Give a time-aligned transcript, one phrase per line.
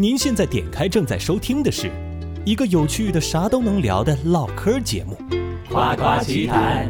[0.00, 1.90] 您现在点开正在收听的是
[2.46, 5.14] 一个有趣的啥都能聊的唠嗑节目，
[5.70, 6.88] 《夸夸其谈》。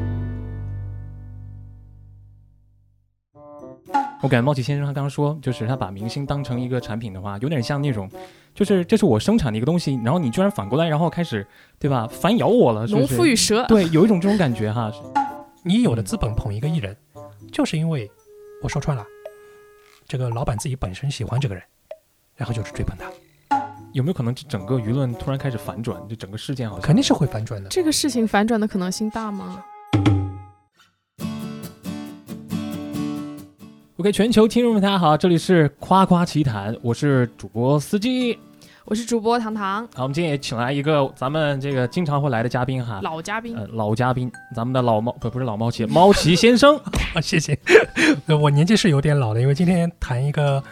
[4.23, 8.09] 我感觉猫奇先生他刚刚说，就是他把明星当成一个产品的话，有点像那种，
[8.55, 11.45] 就是这是我生产的一个东西，然后你居然反过来，然后开始，
[11.81, 12.07] 对吧？
[12.07, 14.89] 反咬我了，是不农是夫与蛇，对，有一种这种感觉哈。
[15.65, 16.97] 你有了资本捧一个艺人，
[17.51, 18.09] 就是因为
[18.63, 19.05] 我说穿了，
[20.07, 21.65] 这个老板自己本身喜欢这个人，
[22.41, 23.05] 然后就是追捧他，
[23.93, 26.01] 有没有可能整个舆论突然开始反转？
[26.09, 27.69] 就整个事件好像肯定是会反转的。
[27.69, 29.63] 这个事情反转的可能性大吗
[33.99, 38.39] ？OK，全球听众们大家好，这里是夸夸奇谈，我是主播司机。
[38.87, 43.55] 我是主播糖糖，好，我们今天也请来一个咱们这个经常会来的嘉宾哈，老嘉宾。
[43.55, 46.77] 呃老嘉宾，咱们的老猫不不是老猫奇，猫奇先生。
[47.15, 47.57] 啊，谢谢。
[48.27, 50.65] 呃我年纪是有点老的，因为今天谈一个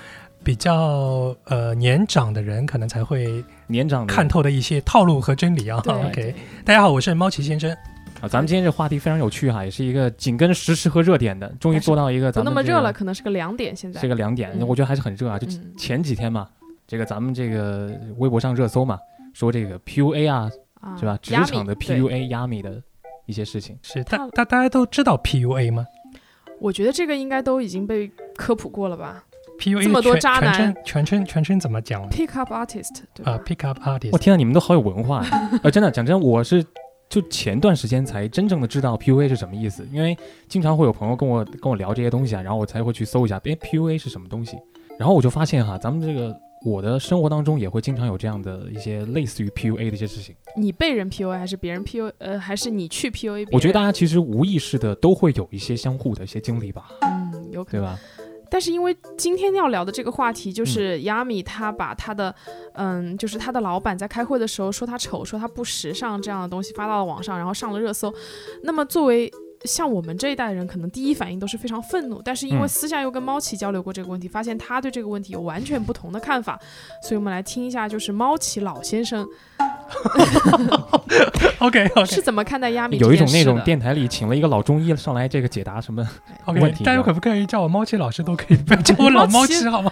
[0.43, 5.83] 比较呃年长的人，可能才会年长看透的一些套路和真理啊。
[5.87, 7.71] OK，大家好，我是猫奇先生。
[8.21, 13.77] 啊，咱们今天这话题非常有趣哈，也是一个紧跟时事和热点的，终于做到一个不咱们这个那么热了，可能是个两点。
[13.77, 15.39] 现在是个两点，嗯我觉得还是很热啊。
[15.39, 16.49] 就嗯前几天嘛，
[16.87, 18.99] 这个咱们这个微博上热搜嘛，
[19.35, 21.19] 说这个 PUA 啊，啊是吧？
[21.23, 22.83] 职场的 PUA 压米的
[23.27, 23.79] 一些事情。
[23.83, 25.87] 是大他大大家都知道 PUA 吗
[26.61, 29.23] 我觉得这个应该都已经被科普过了吧
[29.59, 33.33] ？PUA 这么多渣男全称全称全称怎么讲？Pick up artist，对吧？
[33.33, 34.11] 啊？Pick up artist。
[34.13, 35.51] 我天啊，你们都好有文化啊！
[35.63, 36.65] 呃，真的讲真，我是
[37.09, 40.17] 就前段时间才真正的知道 PUA 是什么意思，因为
[40.49, 44.57] 经常会有朋友跟我跟我聊这些东西啊，然后我才会去搜一下，哎，PUA 是什么东西？
[44.99, 50.35] 然后我就发现哈，咱们这个我的生活当中也会经常有这样的一些类似于 PUA 的一些事情。
[50.57, 52.13] 你被人 PUA 还是别人 PUA？
[52.19, 53.49] 呃，还是你去 PUA？
[53.53, 57.81] 我觉得大家其实无意识的都会有一些相互的一些经历吧，嗯，有可能。
[57.81, 57.99] 对吧？
[58.51, 62.35] 但是因为今天要聊的这个话题，嗯就是亚米他把他的，
[62.75, 68.13] 嗯，就是他的老板在开会的时候说他丑，说他不时尚这样的东西发到了网上，然后上了热搜。
[68.63, 69.31] 那么作为
[69.65, 76.59] 像我们这一代人，可能第一反应都是非常愤怒，但是因为嗯私下又跟猫奇交流过这个问题，发现他对这个问题有完全不同的看法，
[77.03, 79.27] 所以我们来听一下，就是猫奇老先生
[81.59, 86.07] OK OK 是怎么看待亚米有一种那种电台里请了一个老中医上来这个解答什么
[86.47, 89.91] 问题大家可不可以叫我猫奇老师都可以，不要叫我老猫猫奇奇好吗？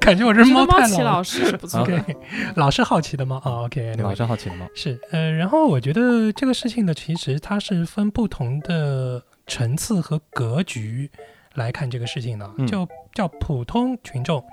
[0.00, 1.22] 感觉我这我觉得猫太老了猫奇老。
[1.22, 1.94] 师是不错的。
[1.94, 2.16] OK，
[2.56, 3.40] 老是好奇的吗？
[3.44, 4.66] 啊，OK，老师好奇的吗？
[4.74, 8.87] 是，呃，然后我觉得这个事情呢，其实它是分不同的
[9.46, 11.10] 层次和格局
[11.54, 14.44] 来看这个事情的，嗯就叫普通群众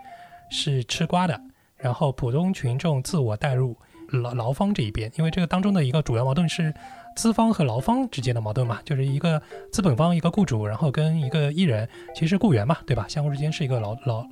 [0.50, 1.40] 是吃瓜的，
[1.78, 3.76] 然后普通群众自我带入
[4.10, 6.74] 劳劳方这一边，因为这个当中的一个主要矛盾是
[7.16, 9.42] 资方和劳方之间的矛盾嘛，就是一个
[9.72, 13.06] 资本方一个雇主，然后跟一个艺人其实雇员嘛，对吧？
[13.08, 14.26] 相互之间是一个劳劳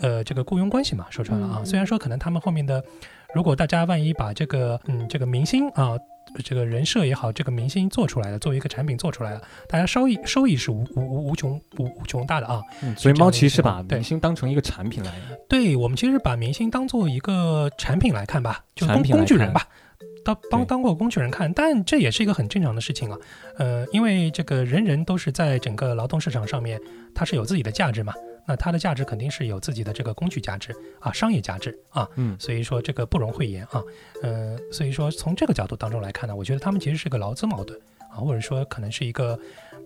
[0.00, 2.82] 呃这个雇佣关系嘛，说穿了啊，嗯虽然说可能他们后面的。
[3.34, 5.94] 如果大家万一把这个嗯这个明星啊，
[6.44, 12.60] 这个人设也好，这个明星做出来的，作为一个产品做出来的，大家收益收益是无无无无穷无无穷大的啊。
[12.82, 15.12] 嗯，所以猫奇是把对明星当成一个产品来
[15.48, 19.66] 对我们其实把明星当做一个产品来看吧，就工工具人吧。
[20.24, 23.16] 当当当过工具人看，但这也是一个很正常的事情啊。
[23.58, 26.80] 呃，因为这个人人都是在整个劳动市场上面，
[27.14, 28.12] 他是有自己的价值嘛。
[28.46, 32.08] 那它的价值肯定是有自己的这个工具价值啊，商业价值啊。
[32.14, 33.82] 嗯所以说这个不容讳言啊。
[34.22, 37.78] 呃，所以说从这个角度当中来看呢，我觉得他们其实是个劳资矛盾
[38.10, 39.38] 啊，或者说可能是一个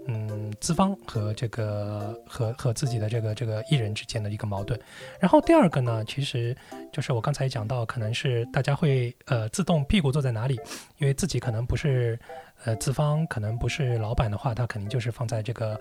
[0.07, 4.79] 嗯资方和这个和和自己的这个这个艺人之间的一个矛盾。
[5.19, 6.55] 然后第二个呢，其实
[6.93, 10.61] 就是我刚才讲到，可能是大家会呃自动屁股坐在哪里，
[10.99, 12.19] 因为自己可能不是
[12.65, 15.81] 呃资方，可能不是老板的话，他肯定就是放在这个。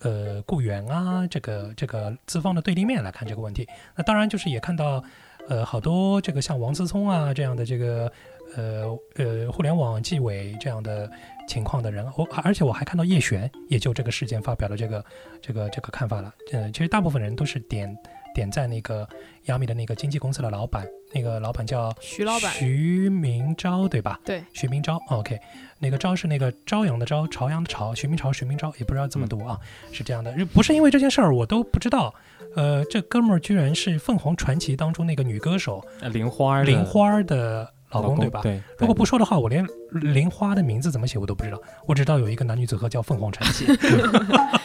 [0.00, 3.66] 呃，雇员啊，这个这个资方的对立面来看这个问题，
[3.96, 5.02] 那当然就是也看到，
[5.48, 8.10] 呃，好多这个像王思聪啊这样的这个
[8.56, 11.10] 呃呃互联网纪委这样的
[11.48, 15.04] 情况的人，我而且我还看到叶璇也就这个事件发表了这个
[15.42, 16.32] 这个这个看法了。
[16.52, 17.96] 嗯，其实大部分人都是点
[18.38, 19.08] 点赞那个
[19.46, 24.20] 亚米的那个经纪公司的老板，那个老板叫徐老板，徐明昭，对吧？
[24.24, 25.36] 对，徐明昭，OK，
[25.80, 29.58] 那个昭是那个朝阳的朝，朝阳的朝，徐明朝，徐明昭，也不知道怎么读啊，
[29.90, 32.14] 是这样的，不是因为这件事儿我都不知道，
[32.54, 38.40] 呃，这哥们儿居然是凤凰传奇当中那个女歌手呃玲花儿的玲花儿的老老公，对吧？
[38.42, 43.66] 对，如果不说的话，我连玲花的名字怎么写我都不知道，我只知道有一个男女组合叫凤凰传奇。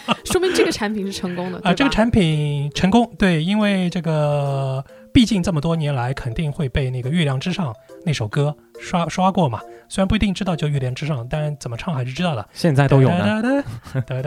[0.25, 4.83] 说明这个产品是成功的啊，这个产品成功，对，因为这个
[5.13, 7.73] 毕竟这么多年来肯定会被那个《月亮之上》
[8.05, 9.61] 那首歌刷刷过嘛。
[9.89, 12.47] 虽然不一定知道叫《月亮之上》，但怎么唱还是知道的。
[12.53, 13.63] 现在都有呢，呢，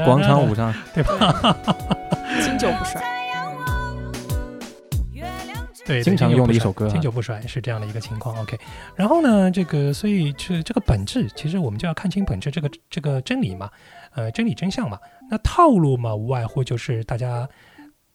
[0.05, 1.57] 广场舞上对吧？
[2.43, 3.03] 经久不衰。
[5.85, 8.37] 对，经常用的一首歌啊经久不衰是这样的一个情况。
[8.41, 8.59] OK，
[8.97, 13.71] 然后呢，这个所以这这个本质，其实我们就要看清本质这个这个真理嘛，
[14.13, 14.99] 呃，真理真相嘛。
[15.31, 17.49] 那套路嘛，无外乎就是大家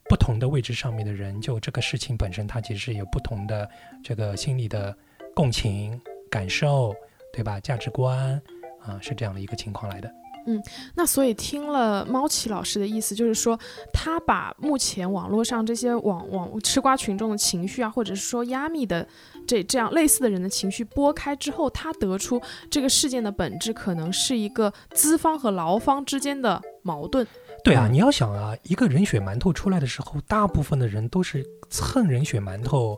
[0.09, 3.69] 不同的位置上面的人，就这个事情本身，它其实有不同的
[4.03, 4.95] 这个心理的
[5.35, 5.99] 共情
[6.29, 6.95] 感受，
[7.33, 7.59] 对吧？
[7.59, 8.41] 价值观
[8.81, 10.11] 啊，是这样的一个情况来的。
[10.47, 10.59] 嗯
[10.95, 13.59] 那所以听了猫奇老师的意思，就是说
[13.93, 19.07] 他把目前网络上这些网网吃瓜群众的情绪啊，或者是说压密的
[19.51, 27.27] 这这样类似的人的情绪拨开之后，他得出这个事件的本质可能是一个资方和劳方之间的矛盾。
[27.61, 32.97] 对啊，嗯你要想啊，一个人血馒头出来的时候，大部分的人都是蹭人血馒头，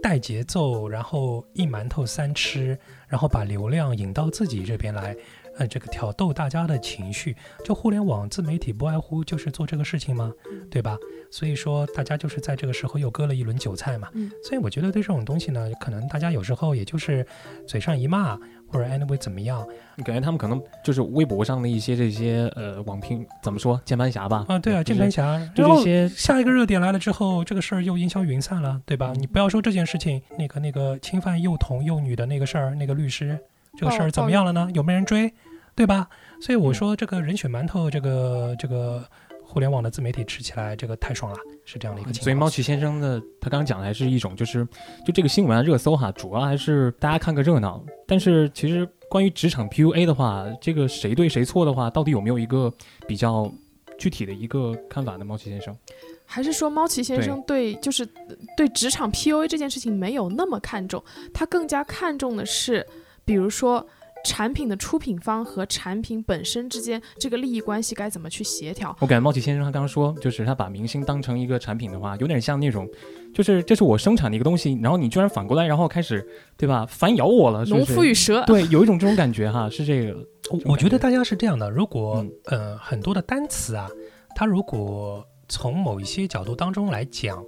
[0.00, 2.78] 带节奏，然后一馒头三吃，
[3.08, 5.16] 然后把流量引到自己这边来，
[5.60, 7.36] 呃，这个挑逗大家的情绪。
[7.62, 10.32] 就互联网自媒体不外乎就是做这个事情吗？
[10.70, 10.96] 对吧？
[11.30, 14.08] 所以说大家就是在这个时候又割了一轮韭菜嘛。
[14.14, 17.24] 嗯所以我觉得对这种东西呢，可能大家有时候也就是
[17.66, 18.36] 嘴上一骂，
[18.66, 19.66] 或者 anyway 怎么样
[19.96, 24.46] 你感觉他们可能就是微博上的一些这些呃网评怎么说键盘侠吧？
[24.48, 29.12] 啊，对啊，键盘侠，就然后这些下一个热点来了之后，这个事儿又烟消云散了，对吧？
[29.14, 33.38] 嗯你不要说这件事情，那个那个侵犯幼童幼女的那个事儿，那个律师
[33.76, 34.68] 这个事儿怎么样了呢？
[34.74, 35.32] 有没有人追，
[35.74, 36.08] 对吧？
[36.40, 39.04] 所以我嗯说这个人血馒头，这个这个
[39.42, 42.24] 互联网的自媒体吃起来这个太爽了，是这样的一个情况。
[42.24, 44.66] 所以猫奇先生的他刚刚讲的还是一种，就是
[45.06, 47.82] 就这个新闻啊热搜哈，主要还是大家看个热闹。
[48.06, 52.72] 但是其实关于职场 PUA 的话，这个谁对谁错的话，到底有没有一个
[53.08, 53.52] 比较
[53.98, 55.24] 具体的一个看法呢？
[55.24, 55.76] 猫奇先生，
[56.24, 61.02] 还是说猫奇先生对就是呃对职场 PUA 这件事情没有那么看重，
[61.34, 62.86] 他更加看重的是，
[63.24, 63.84] 比如说
[64.24, 68.96] 产品的出品方和产品本身之间这个利益关系该怎么去协调。
[69.00, 72.88] 我感觉猫奇先生他刚刚说，就是他把明星当成一个产品的话，有点像那种，
[73.34, 76.26] 就是这是我生产的一个东西，然后你居然反过来，然后开始
[76.56, 80.16] 对吧反咬我了，农夫与蛇，对，有一种这种感觉哈，是这个。
[80.50, 83.88] 我我觉得大家是这样的，如果、嗯呃很多的单词啊，
[84.34, 87.40] 它如果从某一些角度当中来讲，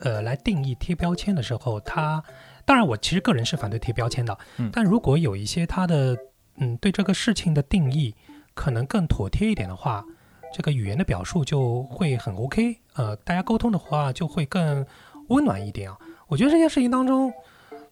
[0.00, 2.22] 呃来定义贴标签的时候，它
[2.68, 6.14] 当然我其实个人是反对贴标签的，嗯但如果有一些他的
[6.58, 8.14] 嗯对这个事情的定义
[8.52, 10.04] 可能更妥帖一点的话，
[10.52, 14.84] 这个语言的表述就会很 OK，呃大家沟通的话就会更
[15.28, 15.96] 温暖一点啊。
[16.26, 17.32] 我觉得这件事情当中。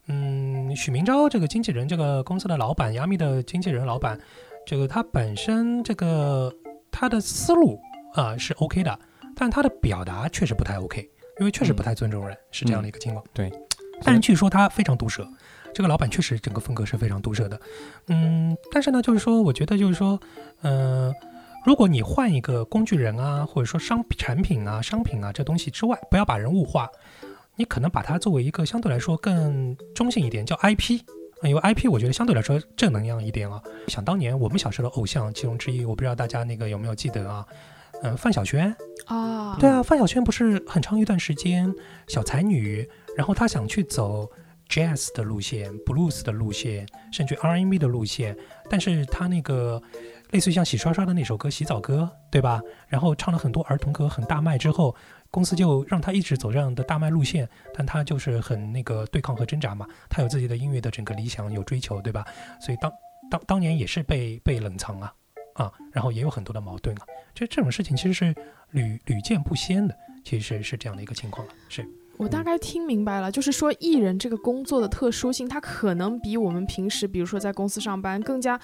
[0.09, 4.17] 嗯，许明昭这个经纪人，这个公司的老板，亚米的经纪人老板，
[4.65, 6.49] 这个他本身这个
[6.93, 7.77] 他的思路
[8.15, 8.97] 啊、是 OK 的，
[9.35, 13.27] 但他的表达确实不太 OK，因为确实不太尊重人，是这样的一个情况。
[13.35, 13.51] 对，
[14.03, 15.27] 但是据说他非常毒舌，
[15.75, 17.61] 这个老板确实整个风格是非常毒舌的。
[18.09, 20.21] 嗯，但是呢，就是说，我觉得就是说，
[20.63, 21.13] 呃，
[21.65, 26.89] 如果你换一个工具人啊，或者说商产品啊、商品啊这东西之外，不要把人物化，
[27.57, 31.01] 你可能把它作为一个相对来说更中性一点，叫 IP。
[31.43, 33.61] 因为 IP 我觉得相对来说正能量一点啊。
[33.89, 37.47] 想当年我们小时候的偶像其中之一，我不知道大家那个有没有记得啊？
[38.03, 38.75] 嗯、范晓萱，
[39.07, 41.73] 啊，对啊，范晓萱不是很长一段时间
[42.09, 44.31] 小才女，然后他想去走
[44.69, 48.37] jazz 的路线、blues 的路线，甚至 R&B 的路线，
[48.69, 49.83] 但是他那个
[50.33, 52.61] 类似于像洗刷刷的那首歌《洗澡歌》，对吧？
[52.89, 54.95] 然后唱了很多儿童歌，很大卖之后，
[55.31, 62.27] 公司就让他一直走这样的大卖路线，但他就是很那个对抗和挣扎嘛，他有自己的音乐的整个理想，有追求，对吧？
[62.61, 62.93] 所以当
[63.31, 65.15] 当当年也是被被冷藏啊
[65.55, 68.35] 啊，然后也有很多的矛盾啊，这这种事情其实是
[68.73, 71.89] 屡屡见不鲜的，其实是这样的一个情况了，是。
[72.19, 78.59] 我大概听明白了，就是说艺人这个工作的特殊性，它可能比我们平时，比如说在公司上班更加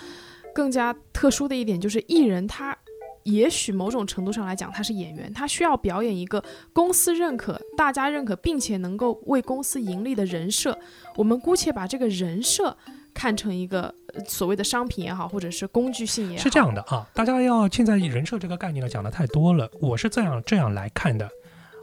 [0.54, 2.76] 更加特殊的一点，就是艺人他。
[3.24, 6.42] 也许某种程度上来讲，他是演员，他需要表演一个
[6.72, 10.76] 公司认可、大家认可，并且能够为公司盈利的人设。
[11.14, 12.76] 我们姑且把这个人设
[13.14, 13.94] 看成一个
[14.26, 16.42] 所谓的商品也好，或者是工具性也好。
[16.42, 21.30] 是这样的啊，大家要现在人设这个概念呢讲的太多了，我是这样这样来看的。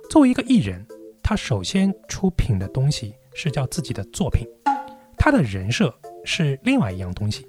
[0.10, 0.86] 作为一个艺人，
[1.30, 4.48] 他首先出品的东西是叫自己的作品，
[5.16, 5.94] 他的人设
[6.26, 7.48] 是另外一样东西。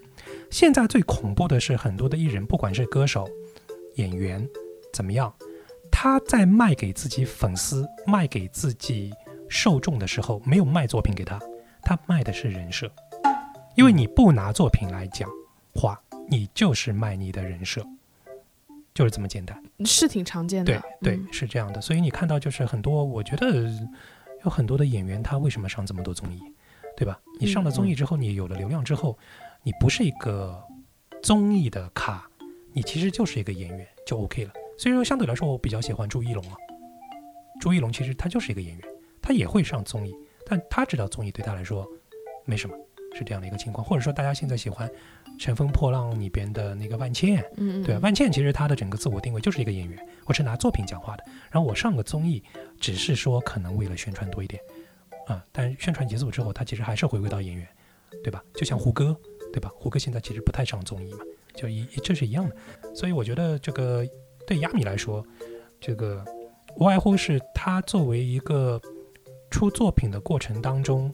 [0.50, 3.26] 现在最恐怖的是很多的艺人，不管是歌手、
[3.94, 4.46] 演员
[4.92, 5.34] 怎么样，
[5.90, 9.14] 他在卖给自己粉丝、卖给自己
[9.48, 11.40] 受众的时候，没有卖作品给他，
[11.82, 12.92] 他卖的是人设。
[13.76, 15.26] 因为你不拿作品来讲
[15.74, 17.82] 话，你就是卖你的人设，
[18.94, 19.62] 就是这么简单。
[19.84, 20.80] 是挺常见的。
[21.00, 21.80] 对对嗯，是这样的。
[21.80, 23.70] 所以你看到就是很多，我觉得
[24.44, 26.40] 有很多的演员，他为什么上这么多综艺，
[26.96, 27.18] 对吧？
[27.38, 29.18] 你上了综艺之后，你有了流量之后，
[29.62, 30.62] 你不是一个
[31.22, 32.28] 综艺的咖，
[32.72, 34.52] 你其实就是一个演员，就 OK 了。
[34.78, 36.56] 所以说，相对来说，我比较喜欢朱一龙啊。
[37.60, 38.88] 朱一龙其实他就是一个演员，
[39.22, 40.12] 他他也会上综艺，
[40.44, 41.86] 但他知道综艺对他来说
[42.44, 42.76] 没什么，
[43.14, 43.84] 是这样的一个情况。
[43.84, 44.88] 或者说，大家现在喜欢
[45.38, 51.24] 《乘风破浪》里边的那个万茜，嗯，对，万茜其实她的整个自我定位就是一个演员，我是拿作品讲话的。
[51.50, 52.42] 然后我上个综艺，
[52.78, 54.62] 只是说可能为了宣传多一点，
[55.26, 57.66] 啊，但宣传结束之后，她其实还是回归到演员，
[58.22, 58.42] 对吧？
[58.54, 59.16] 就像胡歌，
[59.52, 59.70] 对吧？
[59.74, 61.20] 胡歌现在其实不太上综艺嘛，
[61.54, 62.56] 就一这是一样的。
[62.94, 64.06] 所以我觉得这个
[64.46, 65.24] 对亚米来说，
[65.80, 66.24] 这个
[66.76, 68.80] 无外乎是他作为一个
[69.50, 71.12] 出作品的过程当中，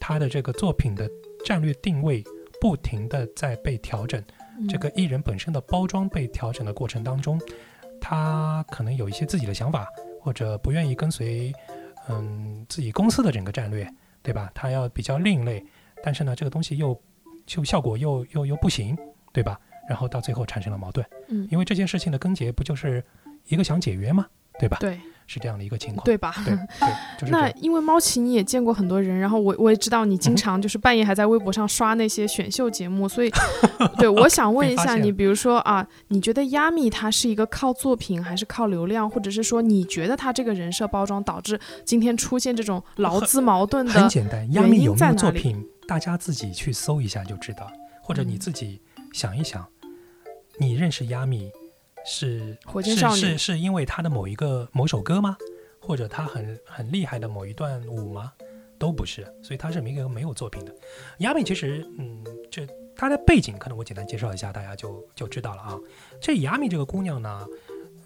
[0.00, 1.08] 他的这个作品的
[1.44, 2.22] 战略定位
[2.60, 4.20] 不停的在被调整。
[4.20, 7.40] 嗯这个艺人本身的包装被调整的过程当中，
[8.00, 9.86] 他可能有一些自己的想法，
[10.20, 11.52] 或者不愿意跟随，
[12.08, 13.88] 嗯，自己公司的整个战略，
[14.20, 14.50] 对吧？
[14.52, 15.64] 他要比较另类，
[16.02, 17.00] 但是呢，这个东西又
[17.46, 18.98] 就效果又又又不行，
[19.32, 19.60] 对吧？
[19.88, 23.00] 然后到最后产生了矛盾，嗯，因为这件事情的根结不就是
[23.46, 24.26] 一个想解约吗？
[24.58, 24.76] 对吧？
[24.80, 26.04] 对是这样的一个情况。
[26.04, 26.34] 对吧？
[26.44, 26.88] 对对，
[27.20, 33.30] 就是那因为猫奇你也见过很多人，然后我我也知道你嗯经常就是半夜还在微博上刷那些选秀节目，所以
[33.98, 43.92] 对我想问一下你，比如说啊，你觉得亚米他是一个靠作品还是靠流量，或者是说你觉得他这个人设包装导致今天出现这种 劳资矛盾的？
[43.92, 47.70] 很简单，亚原因米有没有在作品，大家自己去搜一下就知道，
[48.02, 48.80] 或者你嗯自己
[49.12, 49.66] 想一想，
[50.58, 51.50] 你认识亚米
[52.08, 55.36] 是是火箭少女是是因为他的某一个某首歌吗？
[55.80, 58.32] 或者他很很厉害的某一段舞吗？
[58.78, 60.72] 都不是，所以他是一个没有作品的。
[61.18, 65.78] 亚米其实，嗯，这她的背景可能我简单介绍一下，大家就就知道了啊。
[66.20, 67.46] 这亚米这个姑娘呢，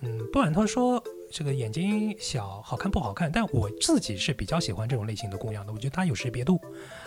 [0.00, 5.72] 嗯，不管她说这个眼睛小好看不好看，但我自己是比较喜欢这种类型的姑娘的。
[5.72, 6.60] 我觉得她有识别度，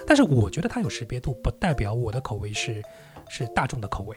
[0.05, 2.83] 但是我觉得她有识别度，不代表我的口味是
[3.29, 4.15] 是大众的口味，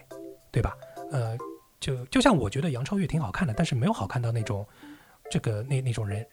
[0.51, 0.77] 对吧？
[1.11, 1.35] 呃，
[1.79, 4.65] 就就像我觉得杨超越挺好看的，但是没有好看到那种。
[5.31, 6.25] 这个那那种人，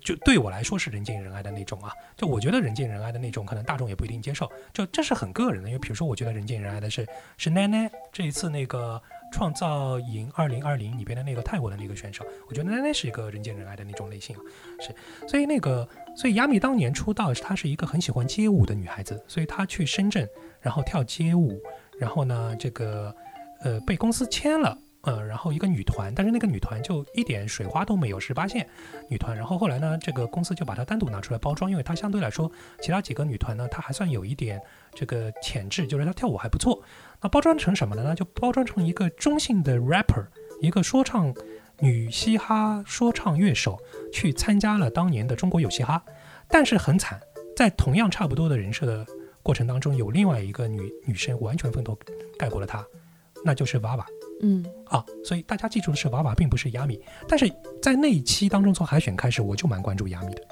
[0.00, 1.92] 就对我来说是人见人爱的那种啊。
[2.16, 4.48] 就我觉得人见人爱的那种，可能大众也不一定接受。
[4.72, 7.04] 就这是很个人的，因为比如说，我觉得人见人爱的是
[7.36, 14.42] 是奈奈这一次那个创造营二零二零里边的那个泰国的那个选手，我觉得奈奈是一个人见人爱的那种类型啊。
[14.78, 14.94] 是，
[15.26, 20.28] 所以那个所以亚米当年出道，她是一个很喜欢街舞的女孩子，所以她去深圳，
[20.60, 21.60] 然后跳街舞，
[21.98, 23.12] 然后呢，这个
[23.64, 24.78] 呃被公司签了。
[25.04, 28.66] 呃，然后一个女团，但是那个女团就一点水花都没有，十八线
[29.08, 29.36] 女团。
[29.36, 34.60] 然后后来呢，这个公司就把它单独拿出来包装，因为它相对来说，其他几个女团呢，它还算有一点
[34.94, 36.82] 这个潜质，就是她跳舞还不错。
[37.20, 38.14] 那包装成什么了呢？
[38.14, 40.26] 就包装成一个中性的 rapper，
[40.60, 41.34] 一个说唱
[41.80, 43.78] 女嘻哈说唱乐手，
[44.12, 46.02] 去参加了当年的中国有嘻哈。
[46.48, 47.20] 但是很惨，
[47.56, 49.06] 在同样差不多的人设的
[49.42, 51.98] 过程当中，有另外一个女女生完全风头
[52.38, 52.84] 盖过了她，
[53.44, 54.06] 那就是娃娃。
[54.46, 57.00] 嗯啊，所以大家记住的是娃娃，并不是亚米。
[57.26, 60.42] 但是在那一期当中，从海选开始，我就蛮关注亚米的，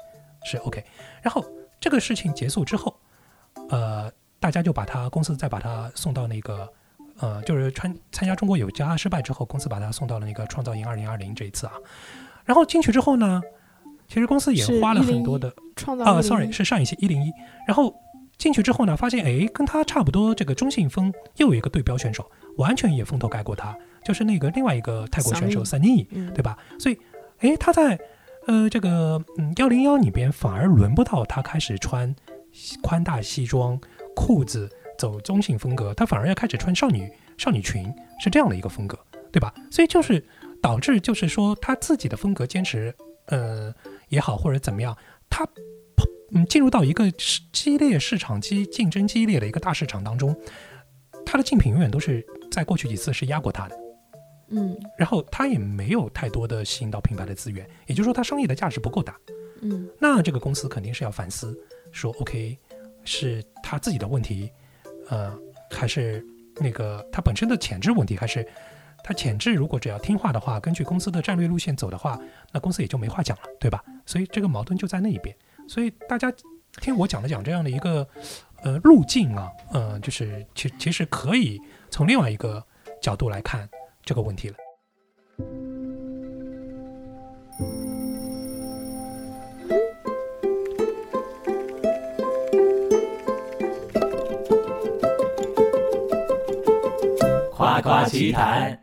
[0.43, 0.83] 是 OK。
[1.21, 1.45] 然后
[1.79, 2.95] 这个事情结束之后，
[3.69, 6.67] 呃，大家就把他公司再把他送到那个，
[7.19, 11.73] 呃，就是参参加中国有家失败之后，公司把他送到了那个创造营二零二零这一次啊。
[12.45, 13.41] 然后进去之后呢，
[14.07, 17.31] 其实公司也花了很多的创造啊 101，sorry，是上一期一零一。
[17.67, 17.95] 然后
[18.43, 23.73] 进去之后呢，发现哎，跟他差不多这个中性风又有一个对标选手，完全也风头盖过他，
[24.03, 26.57] 就是那个另外一个泰国选手 Sunny，嗯对吧？
[26.77, 26.97] 所以
[27.39, 27.97] 哎，他在
[28.47, 32.13] 呃这个嗯幺零幺里边反而轮不到他开始穿
[32.51, 33.79] 西宽大西装
[34.13, 38.99] 裤子走中性风格，他反而要开始穿少女少女裙，是这样的一个风格，
[39.31, 39.53] 对吧？
[39.71, 40.21] 所以就是
[40.61, 42.93] 导致就是说他自己的风格坚持
[43.27, 43.73] 呃
[44.09, 44.93] 也好或者怎么样，
[45.29, 45.47] 他
[46.33, 47.09] 嗯进入到一个
[47.51, 50.35] 激烈市场激竞争激烈的一个大市场当中，
[51.25, 53.79] 它的竞品永远都是在过去几次是压过它的。
[54.49, 59.17] 嗯然后它也没有太多的吸引到品牌的资源，也就是说它商业的价值不够大。
[59.61, 61.57] 嗯那这个公司肯定是要反思，
[61.91, 62.57] 说 OK
[63.05, 64.51] 是他自己的问题，
[65.09, 65.33] 呃，
[65.69, 66.25] 还是
[66.57, 68.45] 那个他本身的潜质问题，还是
[69.03, 72.19] 他潜质如果只要听话的话，根据公司的战略路线走的话，
[72.51, 73.83] 那公司也就没话讲了，对吧？
[74.05, 75.35] 所以这个矛盾就在那一边。
[75.67, 76.31] 所以大家
[76.81, 78.07] 听我讲了讲这样的一个
[78.63, 82.63] 呃路径啊，呃，就是其其实可以从另外一个
[83.01, 83.67] 角度来看
[84.03, 84.55] 这个问题了。
[97.51, 98.79] 夸夸其谈。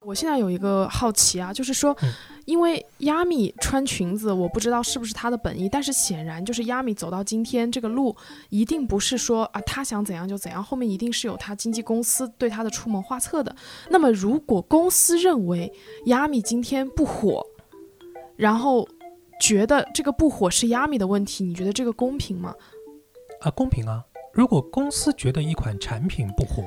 [0.00, 2.12] 我现在有一个好奇啊，就是说嗯，
[2.46, 8.14] 因为亚米穿裙子，我不知道是不是他的本意，但是显然就是亚米走到今天这个路，
[8.48, 13.54] 一定不是说啊他想怎样就怎样，后面一定是有他经纪公司对他的出谋划策的。
[13.88, 15.72] 那么如果公司认为
[16.06, 17.46] 亚米今天不火，
[18.36, 18.88] 然后
[19.40, 22.54] 觉得这个不火是亚米的问题，你觉得这个公平吗？
[23.40, 24.04] 啊，公平啊！
[24.32, 26.64] 如果公司觉得一款产品不火，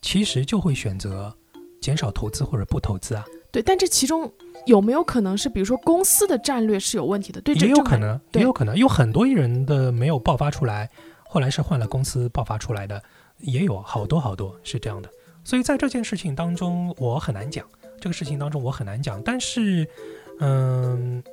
[0.00, 1.36] 其实就会选择
[1.80, 3.24] 减少投资或者不投资啊。
[3.56, 4.30] 对，但这其中
[4.66, 7.40] 有没有可能是，比如说公司的战略是有问题的？
[7.40, 10.90] 对，也有可能，也有可能有很多艺人的没有爆发出来，
[11.26, 13.02] 后来是换了公司爆发出来的，
[13.38, 15.08] 也有好多好多是这样的。
[15.42, 17.66] 所以在这件事情当中，我很难讲。
[17.98, 19.88] 这个事情当中我很难讲，但是，
[20.40, 21.24] 嗯，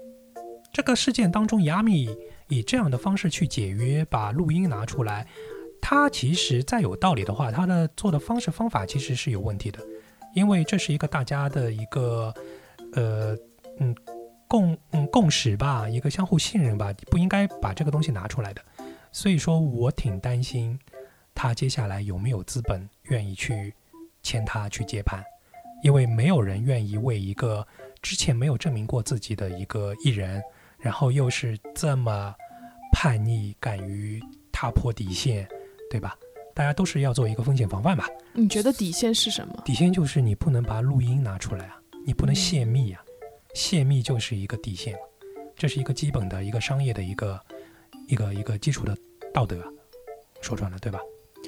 [0.72, 2.08] 这个事件当中，亚米
[2.48, 5.27] 以这样的方式去解约，把录音拿出来，
[5.82, 9.80] 他其实再有道理的话，他的做的方式方法其实是有问题的，
[10.34, 12.34] 因为这是一个大家的一个，
[12.94, 13.38] 呃，
[13.80, 13.96] 嗯。
[14.46, 18.62] 共嗯共识吧，一个相互信任吧，不应该把这个东西拿出来的。
[19.12, 20.78] 所以说我挺担心
[21.34, 23.74] 他接下来有没有资本愿意去
[24.22, 25.24] 签他去接盘，
[25.84, 27.66] 因为没有人愿意为一个
[28.00, 30.40] 之前没有证明过自己的一个艺人，
[30.78, 32.36] 然后又是这么
[32.92, 34.22] 叛逆，敢于
[34.52, 35.48] 踏破底线，
[35.90, 36.16] 对吧？
[36.53, 38.07] 大家都是要做一个风险防范吧。
[38.33, 39.62] 你觉得底线是什么？
[39.65, 43.03] 底线就是你不能把录音拿出来啊，你不能泄密啊。
[43.53, 44.95] 泄密就是一个底线，
[45.55, 47.39] 这是一个基本的一个商业的一个
[48.07, 48.98] 一个一个基础的
[49.31, 49.63] 道德，
[50.41, 51.00] 说穿了，对吧？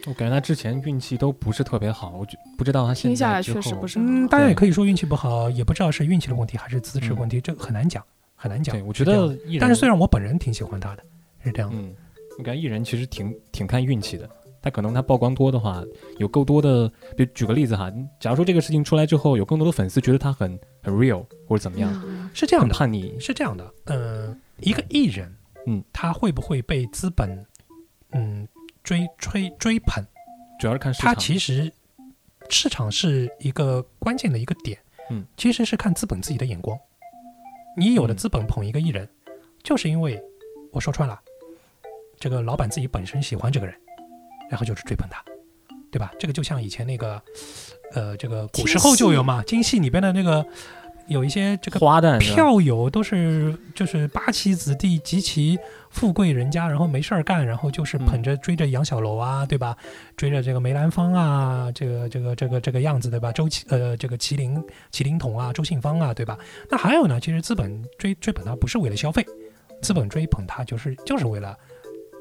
[0.05, 4.27] 我感觉他之前运气都不是特别好，我就不知道他现听下来在之后确实不是嗯，好。
[4.27, 8.03] 大家也可以说运气不好，也不知道是运气的问题还是资质问题，这很难讲，
[8.35, 8.75] 很难讲。
[8.75, 11.03] 对，我觉得，但是虽然我本人挺喜欢他的，
[11.43, 11.77] 是这样的。
[11.79, 11.95] 嗯，
[12.38, 14.29] 我感觉艺人其实挺挺看运气的。
[14.65, 15.84] 他可能他曝光多的话，
[16.17, 25.31] 有够多的，比如举个例子哈，假如说这个事情出来之后，有更多的粉丝觉得他很很 real 或者怎么样，嗯是这样的，叛逆，是这样的，嗯，一个艺人，
[25.67, 27.45] 嗯，他会不会被资本，
[28.13, 28.48] 嗯，
[28.84, 30.03] 追追追捧？
[30.60, 31.22] 主要是看市场，他。
[31.22, 31.72] 其实
[32.50, 34.79] 市场是一个关键的一个点，
[35.12, 36.75] 嗯，其实是看资本自己的眼光。
[37.77, 39.07] 你有的嗯资本捧一个艺人，
[39.62, 40.19] 就是因为
[40.72, 41.22] 我说穿了，
[42.19, 43.75] 这个老板自己本身喜欢这个人，
[44.50, 45.24] 然后就是追捧他，
[45.92, 46.12] 对吧？
[46.20, 47.22] 这个就像以前那个，
[47.94, 50.46] 呃，这个古时候就有嘛，京戏里边的那个
[51.08, 55.58] 有一些这个花旦票友都是就是八旗子弟及其
[55.90, 59.77] 富贵人家，然后没事儿干，然后就是嗯捧着追着杨小楼啊，对吧？
[60.18, 63.31] 追着这个梅兰芳啊，这个这个这个这个样子，对吧？
[63.31, 66.38] 周麒呃这个麒麟麒麟童啊，周信芳啊，对吧？
[66.70, 69.25] 那还有呢，其实资本追追捧他不是为了消费，
[69.81, 71.55] 资本追捧他就是就是为了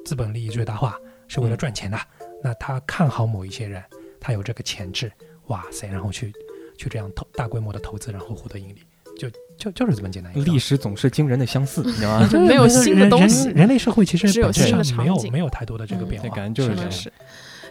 [0.05, 1.99] 资本利益最大化，是为了嗯赚钱的。
[2.45, 3.83] 那他看好某一些人，
[4.21, 5.11] 他有这个潜质，
[5.47, 6.31] 哇塞，然后去
[6.77, 8.83] 去这样投大规模的投资，然后获得盈利，
[9.19, 10.31] 就就就是这么简单。
[10.35, 12.29] 历史总是惊人的相似， 你知道吗？
[12.29, 13.49] 就没有新的东西。
[13.49, 15.33] 人类社会其实只有本质新的上没有场景。
[15.33, 17.11] 没有太多的这个变化，感觉就是。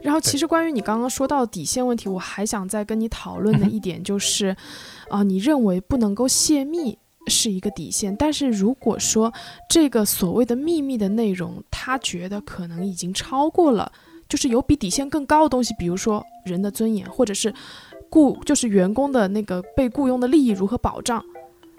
[0.01, 4.53] 然后，其实关于你刚刚说到底线问题，我还想再跟你讨论的一点就是，
[5.09, 9.31] 啊、你认为不能够泄密是一个底线，但是如果说
[9.69, 13.89] 这个所谓的秘密的内容，他觉得可能已经超过了，
[14.29, 17.53] 就是有比底线更高的东西，比如说人的尊严，或者是
[18.09, 21.23] 雇就是员工的那个被雇佣的利益如何保障。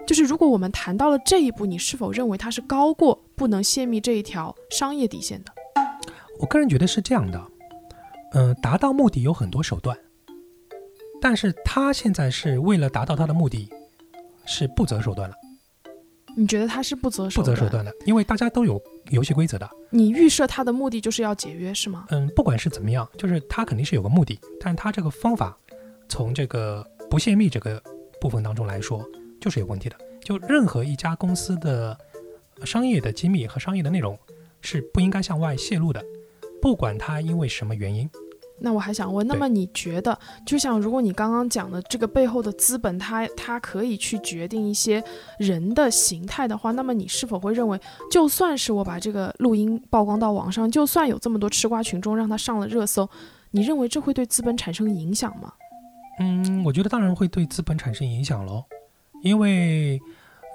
[0.05, 5.51] 就是如果我们谈到了这一步，你是否认为它是高过不能泄密这一条商业底线的？
[6.39, 7.41] 我个人觉得是这样的，
[8.33, 9.97] 嗯、达到目的有很多手段，
[11.19, 13.67] 但是他现在是为了达到他的目的，
[14.45, 15.35] 是不择手段了，
[16.35, 17.45] 你觉得他是不择手段？
[17.45, 22.05] 不择手段的，因为大家都有游戏规则的，你预设它的目的就是要解约是吗？
[22.09, 25.57] 嗯，不管是怎么样，就是它肯定是有个目的，但是他这个方法
[26.09, 27.81] 从这个不泄密这个
[28.19, 29.07] 部分当中来说，
[29.39, 29.95] 就是有问题的。
[30.23, 31.95] 就任何一家公司的
[32.63, 34.17] 商业的机密和商业的内容
[34.61, 36.03] 是不应该向外泄露的，
[36.59, 38.09] 不管它因为什么原因。
[38.59, 45.03] 那我还想问，那么你觉得，就像如果你刚刚讲的这个背后的资本，它它可以去决定一些
[45.39, 53.09] 人的形态的话，那么你是否会认为，就算是我把这个录音曝光到网上，就算有这么多吃瓜群众让他上了热搜，
[53.51, 55.51] 你认为这会对资本产生影响吗？
[56.19, 58.63] 嗯，我觉得当然会对资本产生影响喽，
[59.21, 59.99] 因为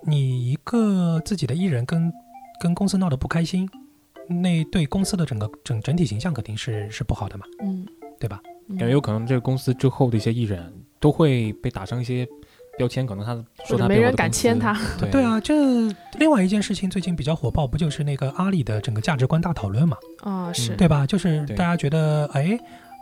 [0.07, 2.11] 你一个自己的艺人跟
[2.59, 3.69] 跟公司闹得不开心，
[4.31, 7.87] 那对公司的整个整整体形象肯定是是不好的嘛，嗯，
[8.19, 8.41] 对吧？
[8.69, 8.77] 嗯。
[8.77, 12.27] 感觉有可能这个公司之后的一些艺人都会被打上一些
[12.79, 13.35] 标签，可能他
[13.67, 14.79] 说他没人敢签他。
[14.99, 15.11] 对。
[15.11, 15.55] 对，啊， 这
[16.19, 20.75] 另外一件事情最近比较火爆，不就是那个阿里的整个价值观大讨论嘛，啊，是。
[20.75, 21.07] 嗯对吧？
[21.07, 22.59] 就是大家觉得，哎，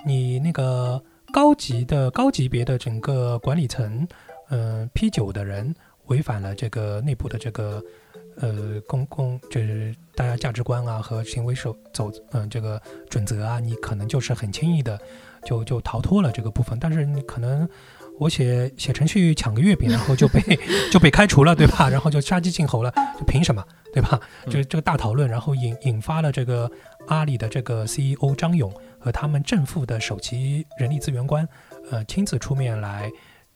[0.06, 4.08] 你那个高级的高级别的整个管理层，
[4.48, 5.74] 呃，P 九的人
[6.06, 7.82] 违反了这个内部的这个
[8.40, 14.98] 呃公共，就是大家价值观啊和行为守走，嗯、这个准则啊，你可能就是很轻易的
[15.44, 17.68] 就就逃脱了这个部分，但是你可能。
[18.20, 20.40] 我写写程序抢个月饼，然后就被
[20.90, 21.88] 就被开除了，对吧？
[21.88, 24.20] 然后就杀鸡儆猴了，就凭什么，对对吧？
[24.46, 26.68] 就这这个大讨论，然后引引发了这个
[27.07, 31.48] 阿里的这个 CEO 张勇和他们正副的首席人力资源官，
[31.90, 33.11] 呃，亲自出面来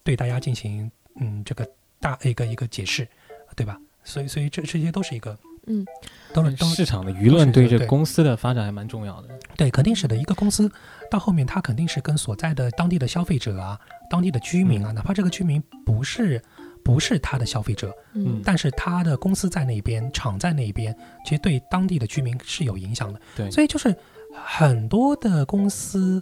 [0.04, 0.90] 对大家进行
[1.20, 1.68] 嗯这个
[2.00, 3.08] 大一个一个解释，
[3.56, 3.76] 对吧？
[4.04, 5.36] 所以所以这这些都是一个
[5.66, 5.84] 嗯，
[6.32, 9.28] 都是都是市场的舆论对这对公司的发展还蛮重要的。
[9.56, 10.16] 对，肯定是的。
[10.16, 10.70] 一个公司
[11.10, 13.78] 到后面，它肯定是跟所在的当地的消费者啊、
[14.10, 16.42] 当地的居民啊，哪怕这个居民不是
[16.82, 20.92] 不是他的消费者，嗯但是他的公司在那边，厂在那边，
[21.24, 23.20] 其实对当地的居民是有影响的。
[23.36, 23.94] 对所以就是
[24.34, 26.20] 很多的公司，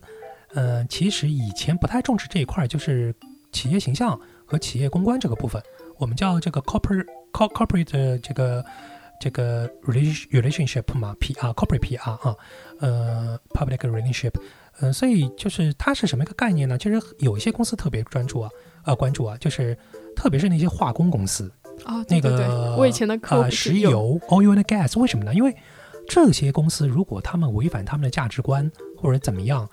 [0.52, 3.14] 呃，其实以前不太重视这一块儿，就是
[3.52, 5.62] 企业形象和企业公关这个部分，
[5.96, 8.64] 我们叫这个 corporate co- corporate 的这个
[9.20, 12.36] 这个 relation relationship 嘛，PR corporate PR 啊，
[12.80, 14.32] 呃，public relationship，
[14.80, 16.78] 呃，所以就是它是什么一个概念呢？
[16.78, 18.50] 其实有一些公司特别专注啊，
[18.84, 19.76] 呃，关注啊，就是
[20.16, 21.52] 特别是那些化工公司，
[21.84, 23.18] 哦，对那个我以前的
[23.50, 25.34] 石油 oil and gas，为什么呢？
[25.34, 25.54] 因为
[26.08, 29.68] 这些公司如果他们违反他们的价值观或者怎么样，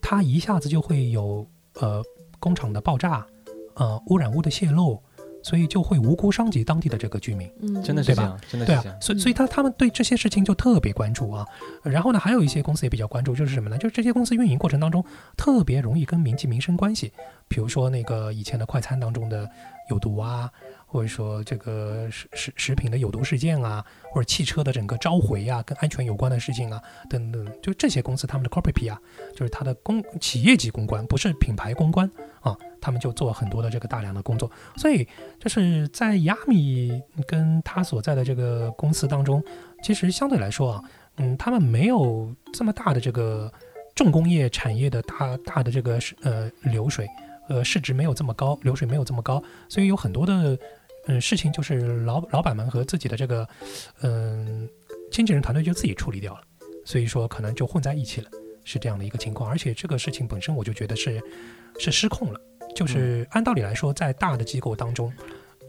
[0.00, 1.44] 它一下子就会有
[1.80, 2.02] 呃
[2.38, 3.26] 工厂的爆炸，
[3.74, 5.02] 呃污染物的泄漏，
[5.42, 7.50] 所以就会无辜伤及当地的这个居民。
[7.60, 9.00] 嗯，真的是这样，真的对啊是这样，。
[9.00, 11.46] 所以所以他他们对这些事情就特别关注啊。
[11.82, 13.76] 然后呢，还有一些公司也比较关注，就是什么呢？
[13.78, 15.04] 就是这些公司运营过程当中
[15.36, 17.12] 特别容易跟民计民生关系，
[17.48, 19.48] 比如说那个以前的快餐当中的
[19.90, 20.50] 有毒啊，
[20.86, 28.96] 或者说这个食食食品的有毒事件啊，或者汽车的整个召回啊，跟安全有关的事情啊，等等，就这些公司他们的 corporate PR
[29.34, 32.08] 就是它的公企业级公关，不是品牌公关
[32.40, 35.06] 啊，他们就做很多的这个大量的工作，所以
[35.38, 39.42] 就是在亚米跟他所在的这个公司当中，
[39.82, 40.84] 其实相对来说啊，
[41.16, 43.50] 嗯，他们没有这么大的这个
[43.94, 47.06] 重工业产业的大大的这个呃流水，
[47.48, 50.58] 呃市值没有这么高，流水没有这么高，所以有很多的
[51.06, 53.48] 嗯事情就是老老板们和自己的这个
[54.02, 54.68] 嗯
[55.10, 56.40] 经纪人团队就自己处理掉了，
[56.84, 58.30] 所以说可能就混在一起了，
[58.64, 59.48] 是这样的一个情况。
[59.48, 61.20] 而且这个事情本身我就觉得是
[61.78, 62.40] 是失控了，
[62.74, 65.12] 就是按道理来说，在大的机构当中，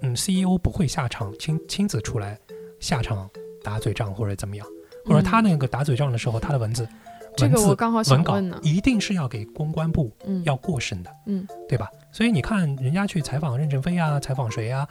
[0.02, 2.40] 嗯，CEO 不会下场亲亲自出来
[2.80, 3.30] 下场
[3.64, 4.66] 打嘴仗或者怎么样，
[5.06, 6.84] 或者他那个打嘴仗的时候，他的文字。
[6.84, 7.00] 嗯
[7.36, 11.90] 这个文字我刚好想文稿问呢，一定是要给公关部嗯，要过审的，嗯对吧？
[12.12, 14.88] 所以你看人家去采访任正非啊，采访谁啊，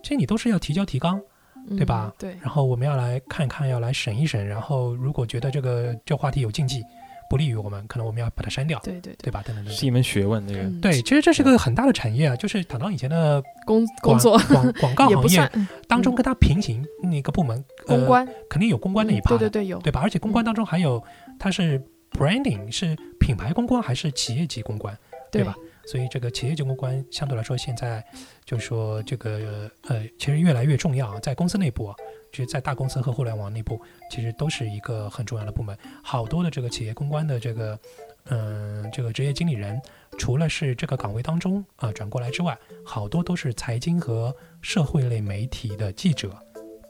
[0.00, 1.20] 这你都是要提交提纲，
[1.68, 6.84] 嗯对吧对，然后我们要来看看，要来审一审，然后如果觉得这个这话题有禁忌，
[7.28, 9.42] 不利于我们，可能我们要把它删掉，对对对，对吧？
[9.44, 9.74] 等等等等。
[9.74, 10.60] 是一门学问，这个。
[10.60, 14.38] 嗯对，其实这是个很大的产业啊，就是谈到以前的工广工作。
[14.48, 15.50] 广广告行业
[15.88, 18.26] 当中跟它平行那个部门，公关。
[18.26, 20.00] 呃、肯定有公关那一嗯趴的，对对对有，对吧？
[20.02, 21.02] 而且公关当中还有
[21.38, 21.82] 它是
[22.12, 24.96] branding 是品牌公关还是企业级公关，
[25.30, 25.42] 对。
[25.42, 25.54] 吧？
[25.84, 28.04] 所以这个企业级公关相对来说现在
[28.44, 31.96] 就是说这个呃其实越来越重要啊，在公司内部啊，
[32.32, 35.76] 其实在大公司和互联网内部其实都是一个很重要的部门。
[36.02, 37.78] 好多的这个企业公关的这个
[38.26, 39.80] 嗯、这个职业经理人，
[40.16, 46.34] 除了是这个岗位当中啊、转过来之外，好多都是财经和社会类媒体的记者、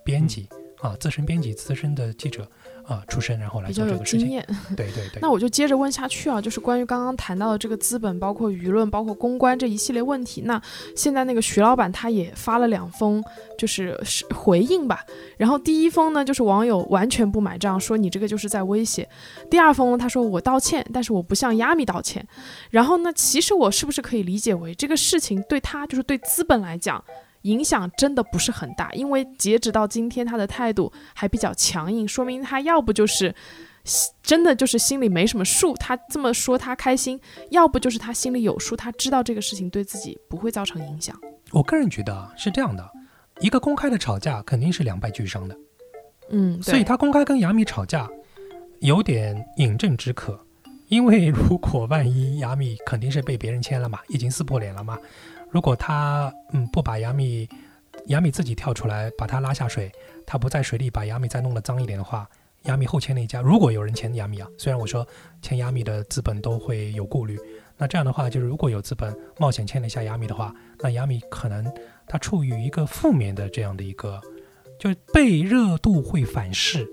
[0.05, 0.48] 编辑。
[0.83, 2.50] 啊，资深编辑、资深的记者
[2.87, 4.27] 啊出身，然后来比较有做这个事情。
[4.27, 4.47] 经验。
[4.77, 5.21] 对对对。
[5.23, 10.42] 那我就接着问下去啊，就是关于刚刚谈到的这个资本，包括舆论，包括公关这一系列问题。
[10.42, 10.61] 那
[10.97, 13.23] 现在那个徐老板他也发了两封，
[13.59, 15.05] 就是是回应吧。
[15.37, 19.09] 然后第一封呢，就是网友完全不买账，说你这个就是在威胁。
[19.51, 22.27] 第二封呢，他说我道歉，但是我不向亚米道歉。
[22.71, 27.03] 然后呢，其实我是不是可以理解为这个事情对他，就是对资本来讲？
[27.42, 33.35] 影响真的不是很大，因为截止到今天，他的态度还比较强硬，说明他要不就是
[34.22, 37.18] 真的就是心里没什么数，他这么说他开心；
[37.50, 41.18] 要不就是他心里有数，他知道这个事情对自己不会造成影响。
[41.50, 42.88] 我个人觉得啊是这样的，
[43.40, 45.57] 一个公开的吵架肯定是两败俱伤的，
[46.31, 48.09] 嗯，所以他公开跟雅米吵架
[48.81, 50.38] 有点饮鸩止渴，
[50.88, 54.96] 因为如果万一亚米肯定是被别人签了嘛，已经撕破脸了嘛，
[55.52, 57.48] 如果他嗯不把雅米
[58.06, 59.92] 雅米自己跳出来把他拉下水，
[60.26, 62.28] 他不在水里把雅米再弄得脏一点的话。
[62.62, 65.06] 雅米后签那家，如果有人签雅米啊，虽然我说
[65.42, 67.36] 签雅米的资本都会有顾虑，
[67.76, 71.68] 那这样的话，就是如果有资本冒险签了一下雅米的话，那雅米可能
[72.06, 74.20] 他处于一个负面的这样的一个，
[74.78, 76.88] 就是被热度会反噬，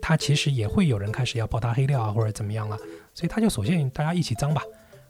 [0.00, 2.78] 他其实也会有人开始要爆他黑料啊，或者怎么样啊，
[3.12, 4.62] 所以他就索性大家一起脏吧，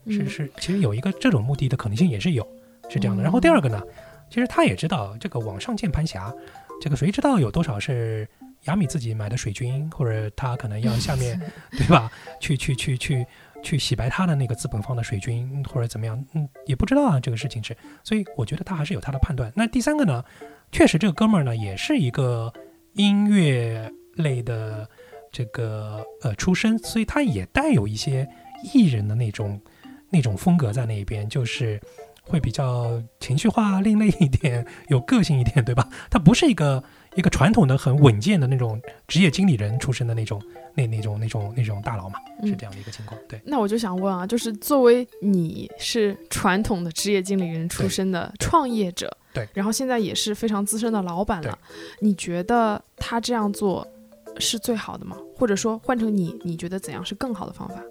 [0.07, 2.47] 是是，其实有一个这种目的的可能性也是有，
[2.89, 3.23] 是这样的。
[3.23, 3.81] 然后第二个呢，
[4.29, 6.33] 其实他也知道这个网上键盘侠，
[6.81, 8.27] 这个谁知道有多少是
[8.63, 11.39] 雅米自己买的水军，或者他可能要下面
[11.71, 13.25] 对吧，去去去去
[13.61, 19.51] 去洗白他的那个资本方的水军，或者怎么样，嗯，也不知道啊，这个事情是，所以我觉得他还是有他的判断。
[19.55, 20.23] 那第三个呢，
[20.71, 22.51] 确实这个哥们儿呢也是一个
[22.93, 24.89] 音乐类的
[25.31, 28.27] 这个呃出身，所以他也带有一些
[28.73, 29.61] 艺人的那种
[30.09, 31.79] 那种风格在那边，就是
[32.29, 35.89] 会比较情绪化、另类一点，有个性一点，对吧？
[36.09, 36.81] 他不是一个
[37.15, 40.41] 一个传统的很稳健的那种职业经理人出身的那种
[40.75, 43.19] 那那种那种那种大佬嘛，是嗯这样的一个情况。
[43.27, 51.57] 对，那我就想问啊，就是作为你是传统的职业经理人出身的创业者，对然后现在也是非常资深的老板了，
[51.99, 53.85] 你觉得他这样做
[54.37, 55.17] 是最好的吗？
[55.35, 57.81] 或者说换成你，你觉得怎样是更好的方法？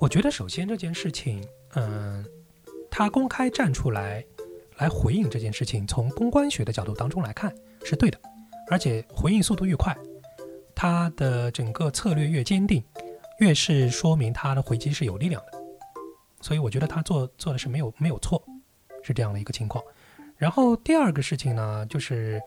[0.00, 1.42] 我觉得首先这件事情，
[1.74, 2.24] 嗯、
[2.90, 4.24] 他公开站出来
[4.76, 8.18] 来回应这件事情，从公关学的角度当中来看是对的，
[8.70, 9.96] 而且回应速度越快，
[10.74, 12.82] 他的整个策略越坚定，
[13.40, 15.58] 越是说明他的回击是有力量的。
[16.40, 18.40] 所以我觉得他做做的是没有没有错，
[19.02, 19.82] 是这样的一个情况。
[20.36, 22.40] 然后第二个事情呢，就是，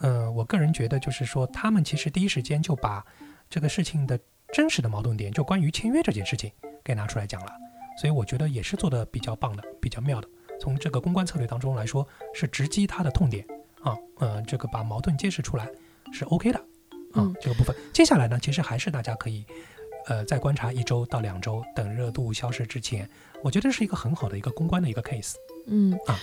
[0.00, 3.02] 呃，我个人觉得就是说，他们其实第一时间就把
[3.48, 4.20] 这个事情的
[4.52, 6.52] 真实的矛盾点，就关于签约这件事情
[6.84, 7.52] 给拿出来讲了，
[8.00, 10.28] 所以我觉得也是做的比较棒的，比较妙的。
[10.58, 13.44] 从这个公关策略当中来说，是直击他的痛点
[13.82, 15.68] 啊，呃，这个把矛盾揭示出来
[16.10, 16.58] 是 OK 的
[17.12, 17.76] 啊，嗯这个部分。
[17.92, 19.44] 接下来呢，其实还是大家可以，
[20.06, 23.06] 呃，再观察一周到两周，等热度消失之前，
[23.42, 25.34] 我觉得是一个很好的一个公关的一个 case。
[25.66, 26.18] 嗯啊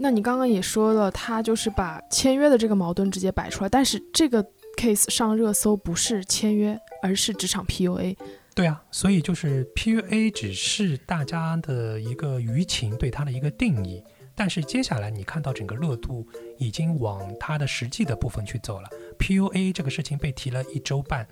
[0.00, 4.42] 那你刚刚也说了，他就是把签约的这个矛盾直接摆出来，但是这个
[4.76, 8.16] case 上热搜不是签约，而是职场 PUA。
[8.58, 14.02] 对啊，所以就是 PUA 只是大家的一个舆情对它的一个定义，
[14.34, 16.26] 但是接下来你看到整个热度
[16.58, 18.88] 已经往它的实际的部分去走了。
[19.16, 21.24] PUA 这个事情被提了一周半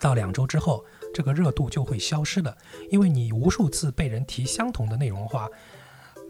[0.00, 2.56] 到两周之后，这个热度就会消失了，
[2.88, 5.46] 因为你无数次被人提相同的内容的话，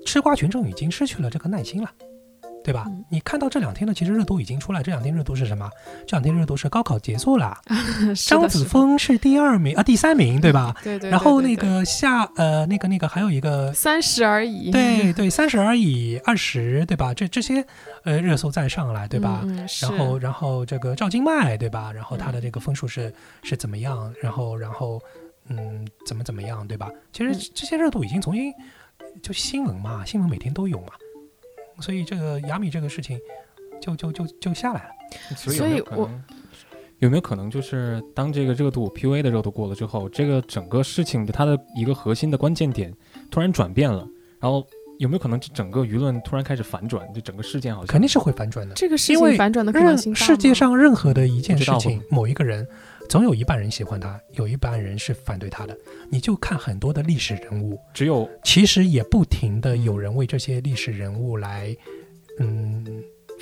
[0.04, 1.88] 吃瓜群众已经失去了这个耐心了。
[2.62, 2.84] 对吧？
[2.88, 4.82] 嗯你看到这两天呢，其实热度已经出来。
[4.82, 5.68] 这两天热度是什么？
[6.06, 7.56] 这两天热度是高考结束了，
[8.28, 10.74] 张子枫是第二名啊，第三名，对吧？
[10.84, 17.12] 对对对然后那个下呃那个那个还有一个三十而已， 对对三十而已二十对吧？
[17.14, 17.64] 这这些
[18.04, 19.44] 呃热搜再上来对吧？
[19.82, 21.90] 然后然后这个赵今麦对吧？
[21.92, 24.12] 然后他的这个分数是是怎么样？
[24.22, 25.00] 然后然后
[25.48, 26.88] 嗯怎么怎么样对吧？
[27.12, 28.52] 其实嗯这些热度已经重新
[29.22, 30.92] 就新闻嘛，新闻每天都有嘛，
[31.80, 33.18] 所以这个雅米这个事情
[33.80, 34.90] 就就就就下来了。
[35.36, 36.10] 所以有有我
[36.98, 42.94] 有没有可能就是当这个热度 PUA 的热度过了之后，这个整个事情的它的一个核心的关键点
[43.30, 44.06] 突然转变了，
[44.38, 44.64] 然后
[44.98, 47.10] 有没有可能这整个舆论突然开始反转？
[47.14, 48.74] 就整个事件好像肯定是会反转的。
[48.74, 52.68] 这个事因为情反转的可能性大世界上任何的一件事情，某一个人
[53.10, 55.76] 总有一半人喜欢他，有一半人是反对他的。
[56.08, 61.76] 你就看很多的历史人物，只有其实也不停的有人为这些历史人物来，
[62.38, 62.86] 嗯，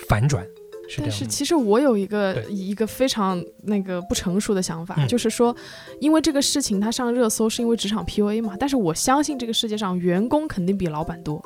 [0.09, 0.43] 反转，
[0.89, 1.27] 是这但是。
[1.27, 5.55] 其实我有一个一个非常那个不成熟的想法，嗯就是说，
[6.01, 11.43] 因为这个事情它上热搜是因为职场 PUA 嘛，但是我相信这个世界上员工肯定比老板多。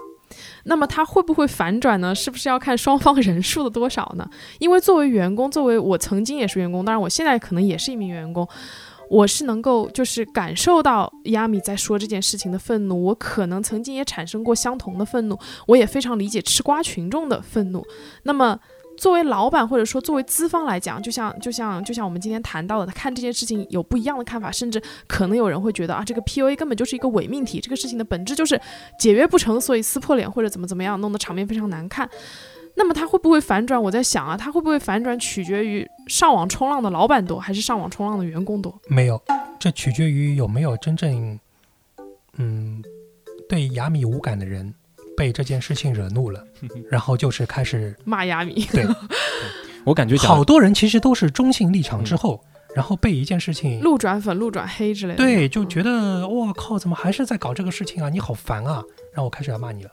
[0.64, 2.14] 那么它会不会反转呢？
[2.14, 4.28] 是不是要看双方人数的多少呢？
[4.60, 8.46] 因为作为员工，作为我曾经也是员工，当然我现在可能也是一名员工，
[9.10, 17.84] 我是能够就是感受到亚米在说这件事情的愤怒，我可能曾经也产生过相同的愤怒，我也非常理解吃瓜群众的愤怒。
[18.22, 18.58] 那么
[19.02, 28.60] 作为老板或者说作为资方来讲，就像就像就像我们今天谈到的，他看这件事情有不一样的看法，甚至可能有人会觉得啊，这个 PUA 根本就是一个伪命题，这个事情的本质就是
[28.96, 32.08] 解约不成，所以撕破脸或者怎么怎么样，弄得场面非常难看。
[32.76, 33.82] 那么他会不会反转？
[33.82, 38.72] 我在想啊，他会不会反转，取决于上网冲浪的老板多，还是上网冲浪的员工多？
[38.86, 39.20] 没有，
[39.58, 41.40] 这取决于有没有真正，
[42.36, 42.80] 嗯，
[43.48, 44.72] 对雅米无感的人
[45.16, 46.44] 被这件事情惹怒了，
[46.90, 48.86] 然后就是开始 骂亚米，对，
[49.84, 52.42] 我感觉好多人其实都是中性立场之后，
[52.74, 55.18] 然后被一件事情路转粉、路转黑之类的。
[55.18, 58.08] 对，就嗯觉得哇靠，怎么还是在搞这个事情啊？
[58.08, 58.82] 你好烦啊！
[59.12, 59.90] 然后我开始要骂你了。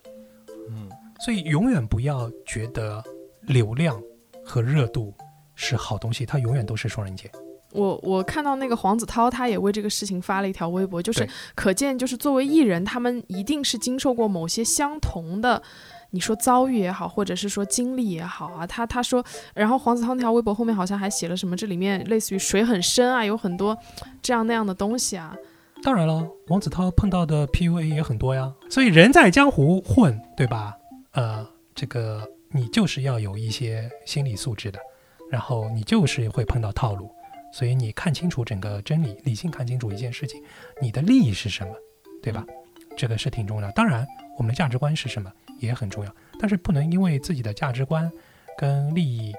[0.70, 0.90] 嗯，
[1.26, 3.04] 所以永远不要觉得
[3.42, 4.02] 流量
[4.46, 5.14] 和热度
[5.56, 7.30] 是好东西，它永远都是双刃剑。
[7.72, 15.62] 我我看到那个黄子韬，他也为这个事情发了一条微博，就是可见，就是作为艺人，他们一定是经受过某些相同的，
[16.10, 18.66] 你说遭遇也好，或者是说经历也好啊。
[18.66, 23.78] 他他说，然后黄子韬那条微博后面好像还写了什么，这里面类似于水很深啊，有很多
[24.22, 25.36] 这样那样的东西啊。
[25.84, 28.52] 当然了，黄子韬碰到的 PUA 也很多呀。
[28.70, 30.76] 所以人在江湖混，对吧？
[31.12, 34.80] 呃，这个你就是要有一些心理素质的，
[35.32, 37.10] 然后你就是会碰到套路。
[37.54, 40.42] 所以你看清楚整个真理，理性看清楚一件事情，
[40.82, 41.74] 你的利益是什么，
[42.22, 42.46] 对吧？
[42.98, 43.72] 这个是挺重要。
[43.72, 44.06] 当然，
[44.38, 48.12] 我们的价值观是什么也很重要，但是不能因为自己的价值观
[48.58, 49.34] 跟利益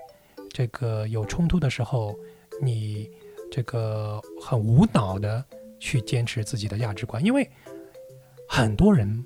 [0.53, 2.15] 这这个有冲突的时候，
[2.61, 3.09] 你
[3.51, 5.43] 这个很无脑的
[5.79, 7.49] 去坚持自己的价值观，因为
[8.47, 9.25] 很多人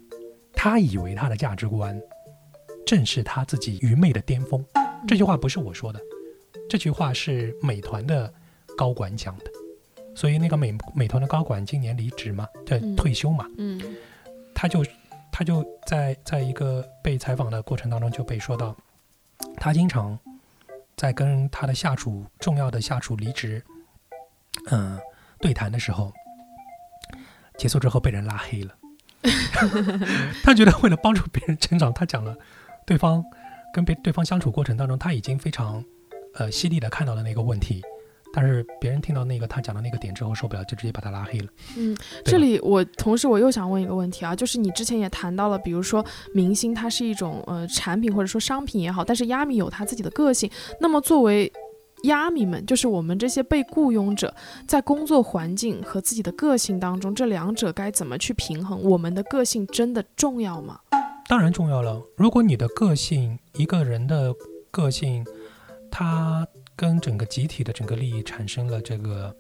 [0.53, 2.01] 他以为他的价值观
[2.87, 4.65] 正是他自己愚昧的巅峰。
[5.09, 6.01] 这句话不是我说的，
[6.71, 8.33] 这句话是美团的
[8.77, 9.45] 高管讲的。
[10.17, 13.81] 所以那个美美团的高管今年离职嘛，对，嗯退休嘛，嗯
[14.55, 14.85] 他就
[15.33, 18.77] 他就在在一个被采访的过程当中就被说到，
[19.57, 20.17] 他经常
[20.97, 23.61] 在跟他的下属重要的下属离职，
[24.71, 24.97] 嗯、
[25.41, 26.13] 对谈的时候，
[27.59, 28.73] 结束之后被人拉黑了。
[30.45, 32.37] 他觉得为了帮助别人成长，他讲了
[32.87, 33.25] 对方
[33.73, 35.85] 跟别对方相处过程当中，他已经非常
[36.35, 37.83] 呃犀利的看到了那个问题。
[38.35, 41.47] 但是别人听到那个他讲的那个点之后受不了，就直接把他拉黑了。
[41.77, 50.51] 嗯，这里我同时我又想问一个问题啊，就是你之前也谈到了，比如说明星它是一种呃产品或者说商品也好，但是亚米有他自己的个性。
[50.81, 51.51] 那么作为
[52.05, 54.35] 亚米们，就是我们这些被雇佣者，
[54.67, 58.83] 在工作环境和自己的个性当中，这两者该怎么去平衡？
[58.83, 60.81] 我们的个性真的重要吗？
[61.29, 62.03] 当然重要了。
[62.17, 64.35] 如果你的个性，一个人的
[64.71, 65.25] 个性，
[65.91, 69.35] 他跟整个集体的整个利益产生了这个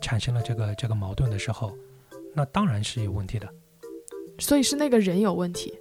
[0.00, 1.72] 产生了这个这个矛盾的时候，
[2.34, 3.48] 那当然是有问题的。
[4.38, 5.72] 所以是那个人有问题。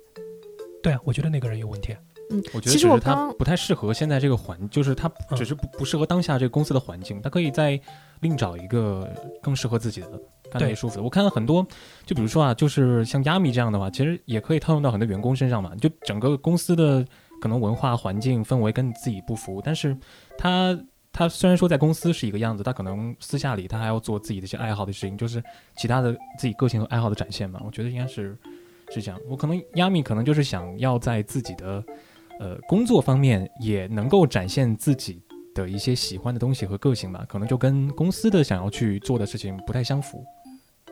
[0.82, 1.96] 对啊，我觉得那个人有问题。
[2.30, 7.80] 嗯，我觉得其实只是他不太适合现在这个环，就是他嗯只是不不适合当下这个公司的环境，他可以再
[8.22, 9.10] 另找一个
[9.42, 11.04] 更适合自己的、干舒服的。
[11.04, 11.66] 我看到很多，
[12.06, 15.76] 就比如说啊，就是像亚米这样的话，其实也可以套用到很多员工身上嘛。
[15.76, 17.06] 就整个公司的
[17.44, 19.94] 可能文化环境氛围跟自己不符，但是
[20.38, 20.80] 他
[21.12, 25.44] 他虽然说在公司是一个样子，他可能私下里他还要做自己的一些爱好的事情，就是
[25.76, 27.62] 其他的自己个性和爱好的展现嘛。
[27.66, 28.34] 我觉得应该是
[28.92, 29.20] 是这样。
[29.30, 31.84] 我可能亚米可能就是想要在自己的
[32.40, 35.22] 呃工作方面也能够展现自己
[35.54, 40.24] 的一些喜欢的东西和个性吧，可能就跟公司的想要去做的事情不太相符。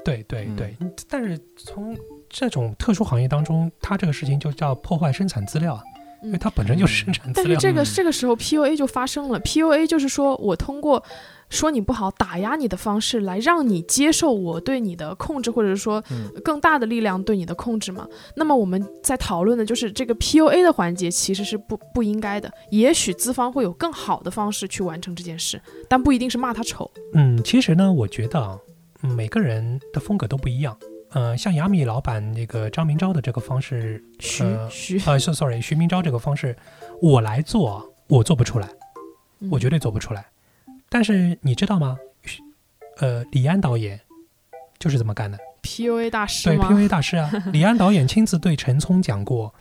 [0.04, 0.76] 对对嗯对，
[1.08, 1.98] 但是从
[2.30, 5.84] 这种特殊行业当中，他这个事情就叫破坏生产资料啊，
[6.24, 7.44] 因为嗯它本身就是生产资料。
[7.44, 11.04] 但是这个嗯这个时候 PUA 就发生了，PUA 就是说我通过
[11.50, 18.08] 说你不好、打压你的方式来让你接受我对你的控制，或者说嗯更大的力量对你的控制嘛。
[18.36, 26.90] 那么我们在讨论的就是这个 PUA 的环节其实是不不应该的，也许资方会有更好的方式去完成这件事，但不一定是骂他丑。
[27.14, 28.58] 嗯，其实呢，我觉得啊，
[29.04, 30.78] 嗯每个人的风格都不一样。
[31.12, 36.56] 呃，像雅米老板那个张明昭的这个方式，徐呃徐，呃，是 sorry，徐明昭这个方式，
[37.02, 38.70] 我来做，我做不出来，
[39.52, 40.26] 我觉得得做不出来。
[40.90, 41.98] 但是你知道吗？
[42.24, 42.42] 徐
[43.00, 44.00] 呃，李安导演
[44.80, 45.38] 就是这么干的。
[45.64, 49.54] PUA 大师对？PUA 大师啊， 李安导演亲自对陈聪讲过，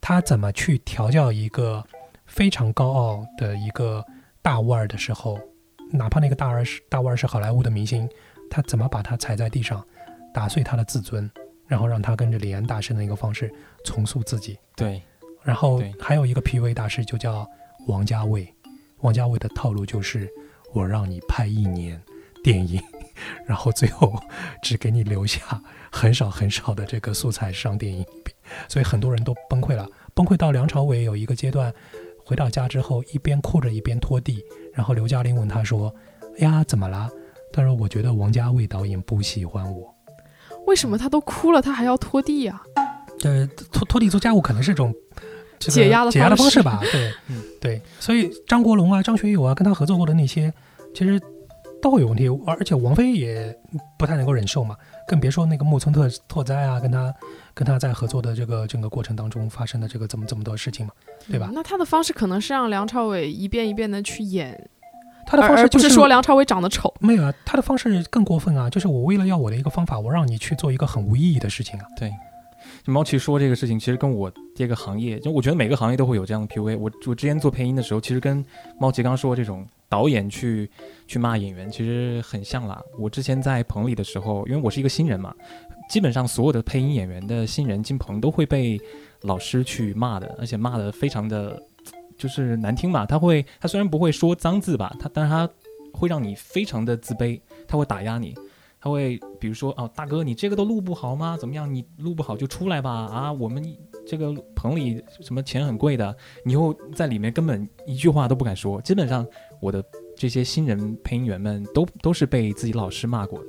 [0.00, 1.84] 他怎么去调教一个
[2.26, 4.04] 非常高傲的一个
[4.42, 5.38] 大腕儿的时候，
[5.92, 8.08] 哪怕那个大腕儿是大腕儿是好莱坞的明星，
[8.50, 9.84] 他怎么把他踩在地上，
[10.32, 11.30] 打碎他的自尊，
[11.66, 13.52] 然后让他跟着李安大师的那个方式
[13.84, 14.58] 重塑自己。
[14.76, 15.02] 对，
[15.42, 17.48] 然后还有一个 PUA 大师就叫
[17.86, 18.52] 王家卫，
[18.98, 20.28] 王家卫的套路就是
[20.72, 22.00] 我让你拍一年
[22.42, 22.80] 电影，
[23.46, 24.14] 然后最后
[24.62, 25.40] 只给你留下
[25.90, 28.04] 很少很少的这个素材上电影，
[28.68, 31.72] 所以很多人都崩溃了，崩溃到梁朝伟有一个阶段，
[32.24, 35.94] 回到家之后一边哭着一边拖地，然后刘嘉玲问他说
[36.38, 37.10] ：“哎呀，怎么了？”
[37.52, 39.92] 他说：“我觉得王家卫导演不喜欢我。”
[40.66, 42.62] 为什么他都哭了，他还要拖地呀、
[43.24, 44.94] 呃，拖拖地做家务可能是一种、
[45.58, 46.80] 这个解压的解压的方式吧？
[46.92, 47.42] 对， 嗯。
[47.60, 50.52] 对，所以张国荣啊、张学友啊，跟他合作过的那些，
[50.94, 51.20] 其实
[51.82, 53.54] 都会有问题，而且王菲也
[53.98, 57.12] 不太能够忍受嘛，更别说那个木村拓拓哉啊，跟他
[57.52, 60.92] 跟他在合作的这个整个过程当中发生的这个这么这么多事情嘛，
[61.28, 61.48] 对吧？
[61.50, 64.70] 嗯那他的方式可能是让梁朝伟一遍一遍的去演，
[65.30, 66.92] 他的方式就是说梁朝伟长得丑。
[66.98, 72.12] 没有啊，他的方式更过分啊，就是我为了要我的一个方法，我让你去做一个很无意义的事情啊，对，
[72.84, 76.76] 就猫奇说这个事情，其实跟我这个行业，就我觉得每个行业都会有这样的 PUA。
[76.76, 78.44] 我我之前做配音的时候，其实跟
[78.80, 80.68] 猫奇刚说这种导演去
[81.06, 82.82] 去骂演员，其实很像啦。
[82.98, 85.32] 我之前在棚里的时候，因为我是一个新人嘛，
[85.88, 88.80] 基本上所有的配音演员的新人进棚都会被
[89.22, 91.60] 老师去骂的，而且骂的非常的
[92.20, 93.06] 就是难听嘛。
[93.06, 95.50] 他会，他虽然不会说脏字吧，他但是他
[95.92, 98.36] 会让你非常的自卑，他会打压你。
[98.82, 101.36] 他会比如说哦，大哥，你这个都录不好吗？
[101.38, 101.72] 怎么样？
[101.72, 102.90] 你录不好就出来吧！
[102.90, 103.62] 啊，我们
[104.06, 108.80] 这个棚里什么钱很贵的，你又在里面根本一句话都不敢说。
[108.80, 109.26] 基本上
[109.60, 109.84] 我的
[110.16, 113.46] 这些新人配音员们都都是被自己老师骂过的。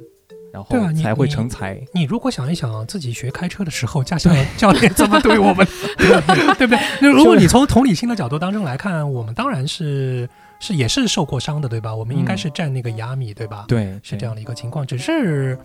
[0.52, 1.82] 然后才会你成才。
[1.94, 5.66] 你如果想一想自己学开车的时候，驾校 教练怎么对我们，
[5.98, 6.80] 对不对？
[7.02, 10.30] 那如果你从同理心的角度当中来看，我们当然是
[10.60, 11.96] 是也是受过伤的，对吧？
[11.96, 13.66] 我们应该嗯是占那个雅米，对吧？
[13.68, 15.58] 对，是这样的一个情况，只是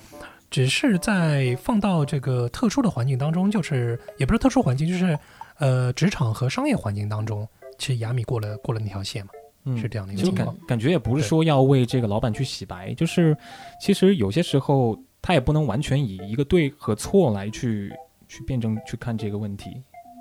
[0.50, 5.18] 只是在放到这个特殊的环境当中，就是也不是特殊环境，就是
[5.58, 7.46] 呃职场和商业环境当中，
[7.78, 9.30] 其实雅米过了过了那条线嘛，
[9.66, 10.56] 嗯是这样的一个情况。
[10.66, 13.36] 感觉也不是说要为这个老板去洗白，就是
[13.80, 17.92] 其实有些时候他也不能完全以一个对和错来去
[18.28, 19.70] 去辩证去看这个问题，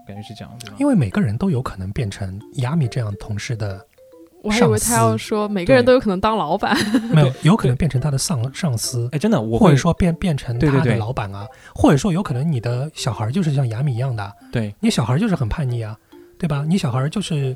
[0.08, 0.76] 感觉是这样，对吧？
[0.80, 3.86] 因为每个人都有可能变成亚米这样同事的，
[4.42, 6.76] 我还以为他要说每个人都有可能当老板，
[7.14, 15.98] 没有有可能变成他的上上司，哎，真的，我会或者说变变成他的对对对老板啊，或者说有可能你的小孩就是像雅米一样的，对你小孩就是很叛逆啊，
[16.40, 16.64] 对吧？
[16.68, 17.56] 你小孩就是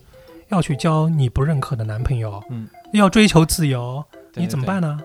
[0.50, 4.66] 要去交你不认可的男朋友，嗯，要追求自由，对你怎么？
[4.66, 5.00] 办呢？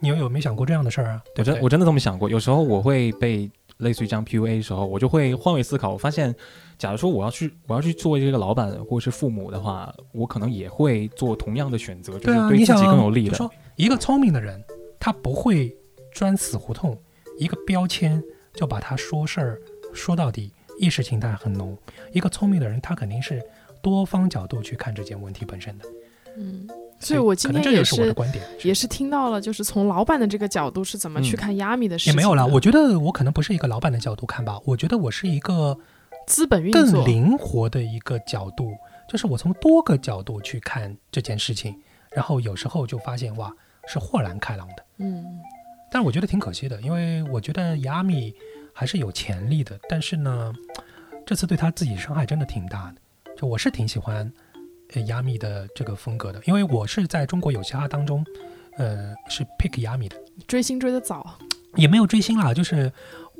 [0.00, 1.22] 你有有没有想过这样的事儿啊？
[1.36, 6.34] 我真我真的这么想过，有时候我会被类似于这样 PUA 的时候，我就会换位思考，我发现，
[6.76, 13.30] 假如说我要去我要去做这个老板或者是父母的话，我可能也会做同样的选择，就是对自己更有利的。
[13.30, 14.62] 就说一个聪明的人，
[15.00, 15.74] 他不会
[16.12, 16.96] 钻死胡同，
[17.38, 18.22] 一个标签
[18.52, 19.58] 就把他说事儿
[19.94, 21.76] 说到底，意识形态很浓。
[22.12, 23.42] 一个聪明的人，他肯定是
[23.90, 25.84] 多方角度去看这件问题本身的。
[26.38, 26.68] 嗯，
[27.00, 28.44] 所以我今天也这就是我的观点。
[28.62, 35.78] 也是听到了，就是从老板的这个角度是怎么去嗯看亚米的事情的，也没有啦，我觉得我可能不是一个老板的角度看吧，我觉得我是一个
[36.26, 38.76] 资本运更，灵活的一个角度，
[39.08, 41.74] 就是我从多个角度去看这件事情，
[42.12, 43.50] 然后有时候就发现哇，
[43.86, 44.84] 是豁然开朗的。
[44.98, 45.24] 嗯，
[45.90, 48.34] 但是我觉得挺可惜的，因为我觉得亚米
[48.74, 50.52] 还是有潜力的，但是呢，
[51.24, 53.00] 这次对他自己伤害真的挺大的。
[53.36, 54.32] 就我是挺喜欢
[54.94, 58.24] 呃亚米的这个风格的，因为我是在中国有嘻哈当中，
[58.78, 60.16] 呃，是 pick 亚米的，
[60.46, 61.38] 追星追得早，
[61.74, 62.90] 也没有追星啦，就是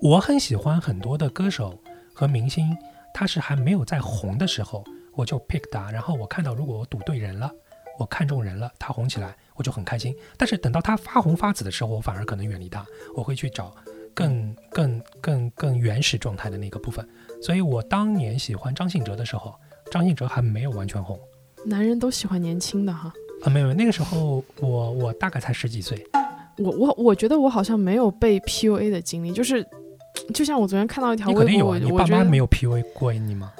[0.02, 1.80] 我很喜欢很多的歌手
[2.12, 2.76] 和明星，
[3.14, 4.84] 他是还没有在红的时候，
[5.14, 7.50] 我就 pick 他，然后我看到如果我赌对人了，
[7.98, 10.14] 我看中人了，他红起来，我就很开心。
[10.36, 12.84] 但是等到他发红发紫的时候，我反而可能远离他，
[13.14, 13.74] 我会去找
[14.12, 17.08] 更更更更原始状态的那个部分。
[17.40, 19.54] 所以我当年喜欢张信哲的时候，
[19.90, 21.18] 张信哲还没有完全红
[21.64, 23.12] 男人都喜欢年轻的哈。
[23.42, 26.06] 啊，没有，那个时候我我大概才十几岁，
[26.58, 29.66] 我我我觉得我好像没有被 PUA 的经历，就是
[30.32, 33.52] 就像我昨天看到一条你微博，肯定有啊，你我爸妈没有 PUA 过你吗？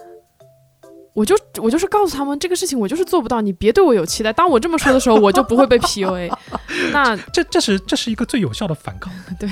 [1.12, 4.33] 我就我就是告诉他们这个事情我就是做不到，你别对我有期待。
[4.33, 6.31] 当我这么说的时候，我就不会被 PUA。
[6.93, 9.12] 那这这是这是一个最有效的反抗。
[9.39, 9.49] 对!